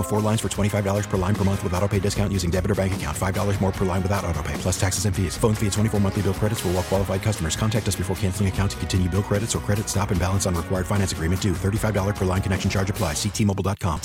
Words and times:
Of 0.00 0.06
four 0.06 0.20
lines 0.20 0.40
for 0.40 0.48
$25 0.48 1.08
per 1.08 1.16
line 1.16 1.34
per 1.36 1.44
month 1.44 1.62
with 1.62 1.72
auto 1.74 1.86
pay 1.86 2.00
discount 2.00 2.32
using 2.32 2.50
debit 2.50 2.72
or 2.72 2.74
bank 2.74 2.94
account. 2.94 3.16
$5 3.16 3.60
more 3.60 3.70
per 3.70 3.84
line 3.84 4.02
without 4.02 4.24
auto 4.24 4.42
pay, 4.42 4.54
plus 4.54 4.80
taxes 4.80 5.04
and 5.04 5.14
fees. 5.14 5.36
Phone 5.36 5.54
fee 5.54 5.66
at 5.66 5.74
24 5.74 6.00
monthly 6.00 6.22
bill 6.22 6.34
credits 6.34 6.60
for 6.60 6.68
all 6.70 6.82
qualified 6.82 7.22
customers. 7.22 7.54
Contact 7.54 7.86
us 7.86 7.94
before 7.94 8.16
canceling 8.16 8.48
account 8.48 8.72
to 8.72 8.76
continue 8.78 9.08
bill 9.08 9.22
credits 9.22 9.54
or 9.54 9.60
credit 9.60 9.88
stop 9.88 10.10
and 10.10 10.18
balance 10.18 10.46
on 10.46 10.56
required 10.56 10.86
finance 10.86 11.12
agreement 11.12 11.40
due. 11.40 11.52
$35 11.52 12.16
per 12.16 12.24
line 12.24 12.42
connection 12.42 12.68
charge 12.68 12.90
apply. 12.90 13.12
Ctmobile.com. 13.12 14.00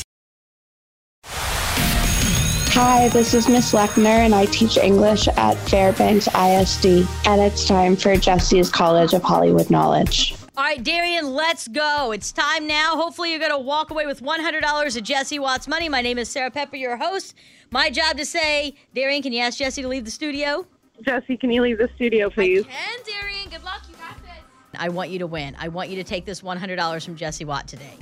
Hi, 2.77 3.07
this 3.07 3.33
is 3.33 3.47
Miss 3.47 3.71
Lechner, 3.71 4.05
and 4.05 4.35
I 4.35 4.45
teach 4.47 4.77
English 4.77 5.29
at 5.29 5.57
Fairbanks 5.69 6.27
ISD. 6.27 7.07
And 7.25 7.41
it's 7.41 7.65
time 7.65 7.95
for 7.95 8.15
Jessie's 8.17 8.69
College 8.69 9.13
of 9.13 9.23
Hollywood 9.23 9.71
Knowledge. 9.71 10.35
All 10.57 10.63
right, 10.63 10.81
Darian, 10.81 11.33
let's 11.33 11.67
go. 11.67 12.13
It's 12.13 12.31
time 12.31 12.65
now. 12.65 12.95
Hopefully, 12.95 13.31
you're 13.31 13.39
going 13.39 13.51
to 13.51 13.57
walk 13.57 13.91
away 13.91 14.05
with 14.05 14.21
$100 14.23 14.95
of 14.97 15.03
Jessie 15.03 15.37
Watts 15.37 15.67
money. 15.67 15.89
My 15.89 16.01
name 16.01 16.17
is 16.17 16.29
Sarah 16.29 16.49
Pepper, 16.49 16.77
your 16.77 16.95
host. 16.95 17.35
My 17.71 17.89
job 17.89 18.15
to 18.17 18.25
say, 18.25 18.75
Darian, 18.93 19.21
can 19.21 19.33
you 19.33 19.41
ask 19.41 19.57
Jessie 19.57 19.81
to 19.81 19.87
leave 19.89 20.05
the 20.05 20.11
studio? 20.11 20.65
Jessie, 21.01 21.35
can 21.35 21.51
you 21.51 21.61
leave 21.61 21.77
the 21.77 21.89
studio, 21.95 22.29
please? 22.29 22.63
And 22.67 23.03
Darian, 23.05 23.49
good 23.49 23.65
luck. 23.65 23.81
You 23.89 23.95
got 23.97 24.15
this. 24.23 24.31
I 24.77 24.87
want 24.87 25.09
you 25.09 25.19
to 25.19 25.27
win. 25.27 25.57
I 25.59 25.67
want 25.67 25.89
you 25.89 25.97
to 25.97 26.05
take 26.05 26.23
this 26.23 26.39
$100 26.41 27.03
from 27.03 27.17
Jessie 27.17 27.43
Watt 27.43 27.67
today. 27.67 27.93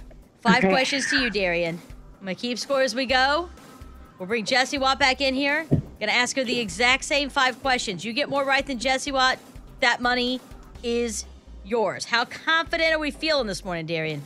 Five 0.41 0.57
Okay. 0.59 0.69
questions 0.69 1.09
to 1.09 1.17
you, 1.17 1.31
Darian. 1.31 1.79
I'm 2.19 2.25
going 2.25 2.35
to 2.35 2.39
keep 2.41 2.59
score 2.59 2.83
as 2.83 2.93
we 2.93 3.07
go. 3.07 3.49
We'll 4.19 4.27
bring 4.27 4.45
Jessie 4.45 4.77
Watt 4.77 4.99
back 4.99 5.21
in 5.21 5.33
here. 5.33 5.63
Going 5.63 5.81
to 6.01 6.13
ask 6.13 6.35
her 6.35 6.43
the 6.43 6.59
exact 6.59 7.03
same 7.05 7.29
five 7.31 7.59
questions. 7.63 8.05
You 8.05 8.13
get 8.13 8.29
more 8.29 8.45
right 8.45 8.65
than 8.65 8.77
Jessie 8.77 9.11
Watt, 9.11 9.39
that 9.79 10.01
money 10.01 10.39
is 10.83 11.25
yours. 11.66 12.06
How 12.06 12.25
confident 12.25 12.94
are 12.94 13.00
we 13.00 13.11
feeling 13.11 13.47
this 13.47 13.64
morning, 13.64 13.86
Darian? 13.86 14.22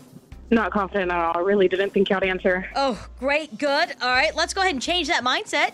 Not 0.49 0.71
confident 0.71 1.11
at 1.11 1.17
all. 1.17 1.37
I 1.37 1.41
really 1.41 1.67
didn't 1.67 1.89
think 1.91 2.09
you'd 2.09 2.23
answer. 2.23 2.69
Oh, 2.75 3.05
great, 3.19 3.57
good. 3.57 3.95
All 4.01 4.09
right, 4.09 4.35
let's 4.35 4.53
go 4.53 4.61
ahead 4.61 4.73
and 4.73 4.81
change 4.81 5.07
that 5.07 5.23
mindset 5.23 5.71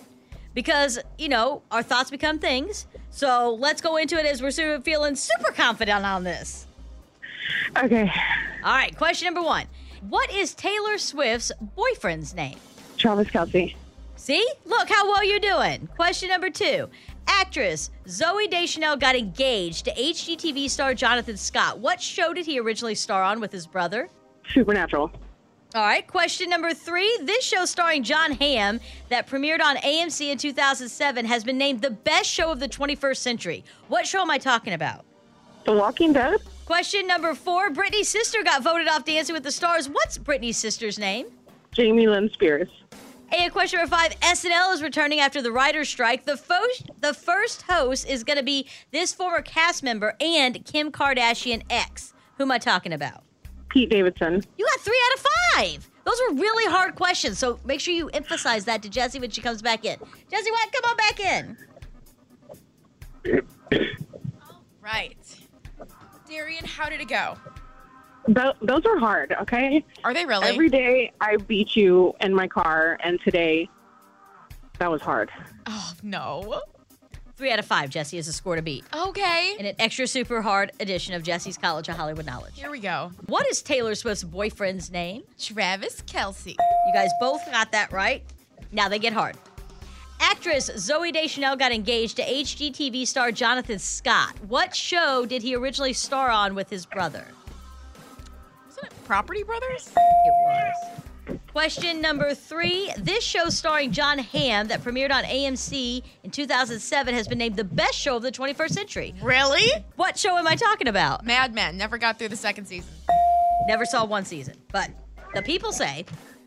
because, 0.53 0.99
you 1.17 1.29
know, 1.29 1.61
our 1.71 1.83
thoughts 1.83 2.09
become 2.09 2.39
things. 2.39 2.87
So 3.11 3.55
let's 3.59 3.81
go 3.81 3.97
into 3.97 4.17
it 4.17 4.25
as 4.25 4.41
we're 4.41 4.79
feeling 4.81 5.15
super 5.15 5.51
confident 5.51 6.03
on 6.05 6.23
this. 6.23 6.65
Okay. 7.77 8.11
All 8.63 8.73
right, 8.73 8.95
question 8.97 9.25
number 9.25 9.43
one 9.43 9.67
What 10.09 10.31
is 10.31 10.55
Taylor 10.55 10.97
Swift's 10.97 11.51
boyfriend's 11.75 12.33
name? 12.33 12.57
Travis 12.97 13.27
Kelce. 13.27 13.75
See? 14.15 14.47
Look 14.65 14.89
how 14.89 15.05
well 15.05 15.23
you're 15.23 15.39
doing. 15.39 15.87
Question 15.95 16.29
number 16.29 16.49
two. 16.49 16.89
Actress 17.27 17.91
Zooey 18.07 18.49
Deschanel 18.49 18.97
got 18.97 19.15
engaged 19.15 19.85
to 19.85 19.93
HGTV 19.93 20.69
star 20.69 20.93
Jonathan 20.93 21.37
Scott. 21.37 21.79
What 21.79 22.01
show 22.01 22.33
did 22.33 22.45
he 22.45 22.59
originally 22.59 22.95
star 22.95 23.23
on 23.23 23.39
with 23.39 23.51
his 23.51 23.67
brother? 23.67 24.09
Supernatural. 24.53 25.11
All 25.75 25.81
right, 25.81 26.05
question 26.05 26.49
number 26.49 26.73
three. 26.73 27.17
This 27.23 27.43
show 27.43 27.65
starring 27.65 28.03
Jon 28.03 28.33
Hamm 28.33 28.79
that 29.09 29.27
premiered 29.27 29.61
on 29.61 29.77
AMC 29.77 30.31
in 30.31 30.37
2007 30.37 31.25
has 31.25 31.43
been 31.43 31.57
named 31.57 31.81
the 31.81 31.89
best 31.89 32.29
show 32.29 32.51
of 32.51 32.59
the 32.59 32.69
21st 32.69 33.17
century. 33.17 33.63
What 33.87 34.05
show 34.05 34.21
am 34.21 34.29
I 34.29 34.37
talking 34.37 34.73
about? 34.73 35.03
The 35.65 35.73
Walking 35.73 36.13
Dead. 36.13 36.39
Question 36.65 37.07
number 37.07 37.33
four. 37.33 37.71
Britney's 37.71 38.07
sister 38.07 38.43
got 38.43 38.61
voted 38.61 38.87
off 38.87 39.03
Dancing 39.03 39.33
with 39.33 39.43
the 39.43 39.51
Stars. 39.51 39.89
What's 39.89 40.17
Britney's 40.17 40.57
sister's 40.57 40.99
name? 40.99 41.27
Jamie 41.71 42.07
Lynn 42.07 42.29
Spears. 42.29 42.69
And 43.33 43.51
question 43.51 43.79
number 43.79 43.95
five, 43.95 44.11
SNL 44.19 44.73
is 44.73 44.83
returning 44.83 45.19
after 45.19 45.41
the 45.41 45.51
writer's 45.51 45.89
strike. 45.89 46.25
The 46.25 46.37
first, 46.37 46.91
the 47.01 47.15
first 47.15 47.63
host 47.63 48.07
is 48.07 48.23
going 48.23 48.37
to 48.37 48.43
be 48.43 48.67
this 48.91 49.11
former 49.11 49.41
cast 49.41 49.81
member 49.81 50.15
and 50.21 50.63
Kim 50.65 50.91
Kardashian 50.91 51.63
ex. 51.67 52.13
Who 52.37 52.43
am 52.43 52.51
I 52.51 52.59
talking 52.59 52.93
about? 52.93 53.23
Pete 53.69 53.89
Davidson. 53.89 54.43
You 54.57 54.65
got 54.65 54.79
three 54.81 55.01
out 55.05 55.17
of 55.17 55.25
five. 55.55 55.89
Those 56.05 56.21
were 56.29 56.35
really 56.35 56.71
hard 56.71 56.93
questions, 56.93 57.39
so 57.39 57.59
make 57.65 57.79
sure 57.79 57.93
you 57.93 58.09
emphasize 58.09 58.65
that 58.65 58.83
to 58.83 58.89
Jessie 58.89 59.19
when 59.19 59.31
she 59.31 59.41
comes 59.41 59.63
back 59.63 59.83
in. 59.83 59.97
Jessie, 60.29 60.51
what? 60.51 60.71
Come 60.71 60.91
on 60.91 60.97
back 60.97 61.19
in. 61.19 61.57
Right. 64.81 65.15
Darian, 66.29 66.65
how 66.65 66.89
did 66.89 66.99
it 66.99 67.07
go? 67.07 67.37
Th- 68.27 68.55
those 68.61 68.85
are 68.85 68.97
hard, 68.97 69.35
okay? 69.41 69.83
Are 70.03 70.13
they 70.13 70.25
really? 70.25 70.47
Every 70.47 70.69
day 70.69 71.11
I 71.19 71.37
beat 71.37 71.75
you 71.75 72.13
in 72.21 72.33
my 72.33 72.47
car, 72.47 72.97
and 73.03 73.19
today 73.21 73.69
that 74.79 74.89
was 74.89 75.01
hard. 75.01 75.29
oh, 75.67 75.93
no. 76.01 76.61
Three 77.35 77.51
out 77.51 77.59
of 77.59 77.65
five, 77.65 77.89
Jessie, 77.89 78.17
is 78.19 78.27
a 78.27 78.33
score 78.33 78.55
to 78.55 78.61
beat. 78.61 78.85
Okay. 78.95 79.55
In 79.59 79.65
an 79.65 79.75
extra 79.79 80.07
super 80.07 80.41
hard 80.41 80.71
edition 80.79 81.15
of 81.15 81.23
Jessie's 81.23 81.57
College 81.57 81.89
of 81.89 81.95
Hollywood 81.97 82.25
Knowledge. 82.25 82.53
Here 82.57 82.69
we 82.69 82.79
go. 82.79 83.11
What 83.25 83.47
is 83.49 83.61
Taylor 83.61 83.95
Swift's 83.95 84.23
boyfriend's 84.23 84.91
name? 84.91 85.23
Travis 85.39 86.01
Kelce. 86.03 86.55
You 86.55 86.93
guys 86.93 87.09
both 87.19 87.43
got 87.51 87.71
that 87.71 87.91
right. 87.91 88.23
Now 88.71 88.87
they 88.87 88.99
get 88.99 89.13
hard. 89.13 89.35
Actress 90.19 90.69
Zooey 90.69 91.11
Deschanel 91.11 91.55
got 91.55 91.71
engaged 91.73 92.15
to 92.17 92.23
HGTV 92.23 93.05
star 93.07 93.31
Jonathan 93.31 93.79
Scott. 93.79 94.35
What 94.47 94.73
show 94.75 95.25
did 95.25 95.41
he 95.41 95.55
originally 95.55 95.91
star 95.93 96.29
on 96.29 96.55
with 96.55 96.69
his 96.69 96.85
brother? 96.85 97.25
Property 99.03 99.43
Brothers? 99.43 99.89
It 99.95 100.33
was. 100.45 101.39
Question 101.51 102.01
number 102.01 102.33
three. 102.33 102.91
This 102.97 103.23
show 103.23 103.49
starring 103.49 103.91
Jon 103.91 104.17
Hamm 104.19 104.67
that 104.67 104.83
premiered 104.83 105.11
on 105.11 105.23
AMC 105.23 106.03
in 106.23 106.31
2007 106.31 107.13
has 107.13 107.27
been 107.27 107.37
named 107.37 107.55
the 107.55 107.63
best 107.63 107.95
show 107.95 108.17
of 108.17 108.23
the 108.23 108.31
21st 108.31 108.71
century. 108.71 109.13
Really? 109.21 109.71
What 109.95 110.17
show 110.17 110.37
am 110.37 110.47
I 110.47 110.55
talking 110.55 110.87
about? 110.87 111.25
Mad 111.25 111.53
Men. 111.53 111.77
Never 111.77 111.97
got 111.97 112.19
through 112.19 112.29
the 112.29 112.35
second 112.35 112.65
season. 112.65 112.91
Never 113.67 113.85
saw 113.85 114.05
one 114.05 114.25
season, 114.25 114.55
but 114.71 114.89
the 115.33 115.41
people 115.41 115.71
say. 115.71 116.05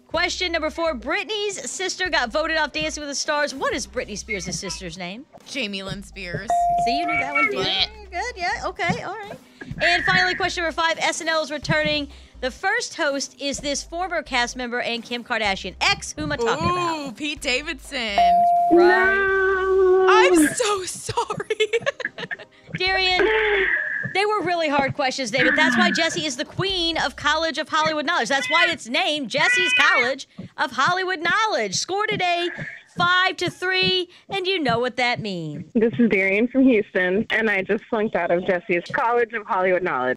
Question 0.09 0.53
number 0.53 0.71
four. 0.71 0.95
Britney's 0.95 1.71
sister 1.71 2.09
got 2.09 2.31
voted 2.31 2.57
off 2.57 2.73
Dancing 2.73 3.01
with 3.01 3.11
the 3.11 3.15
Stars. 3.15 3.55
What 3.55 3.75
is 3.75 3.87
Britney 3.87 4.17
Spears' 4.17 4.45
sister's 4.45 4.97
name? 4.97 5.27
Jamie 5.47 5.83
Lynn 5.83 6.03
Spears. 6.03 6.49
See, 6.85 6.99
you 6.99 7.07
knew 7.07 7.19
that 7.19 7.35
one? 7.35 7.51
Good, 7.51 8.35
yeah, 8.37 8.63
okay, 8.65 9.03
all 9.03 9.15
right. 9.15 9.39
And 9.83 10.05
finally, 10.05 10.35
question 10.35 10.63
number 10.65 10.75
five 10.75 10.97
SNL 10.99 11.43
is 11.43 11.51
returning. 11.51 12.09
The 12.47 12.53
first 12.53 12.95
host 12.95 13.35
is 13.41 13.59
this 13.59 13.83
former 13.83 14.23
cast 14.23 14.55
member 14.55 14.81
and 14.81 15.03
Kim 15.03 15.25
Kardashian 15.25 15.75
ex. 15.81 16.13
Who 16.13 16.23
am 16.23 16.31
I 16.31 16.37
talking 16.37 16.69
Ooh, 16.69 16.73
about? 16.75 17.17
Pete 17.17 17.41
Davidson. 17.41 18.19
Right. 18.71 20.07
I'm 20.09 20.47
so 20.55 20.85
sorry. 20.85 21.59
Darian, 22.79 23.27
they 24.15 24.25
were 24.25 24.43
really 24.43 24.69
hard 24.69 24.95
questions, 24.95 25.33
David. 25.33 25.57
That's 25.57 25.77
why 25.77 25.91
Jessie 25.91 26.25
is 26.25 26.37
the 26.37 26.45
queen 26.45 26.97
of 26.99 27.17
College 27.17 27.59
of 27.59 27.69
Hollywood 27.69 28.07
Knowledge. 28.07 28.29
That's 28.29 28.49
why 28.49 28.69
it's 28.69 28.89
named 28.89 29.29
Jessie's 29.29 29.73
College 29.81 30.29
of 30.57 30.71
Hollywood 30.71 31.19
Knowledge. 31.19 31.75
Score 31.75 32.07
today 32.07 32.49
five 32.97 33.37
to 33.39 33.51
three, 33.51 34.09
and 34.29 34.47
you 34.47 34.61
know 34.61 34.79
what 34.79 34.95
that 34.99 35.19
means. 35.19 35.65
This 35.75 35.93
is 35.99 36.09
Darian 36.11 36.47
from 36.47 36.63
Houston, 36.63 37.27
and 37.31 37.51
I 37.51 37.63
just 37.63 37.83
flunked 37.91 38.15
out 38.15 38.31
of 38.31 38.47
Jessie's 38.47 38.85
College 38.93 39.33
of 39.33 39.45
Hollywood 39.47 39.83
Knowledge. 39.83 40.17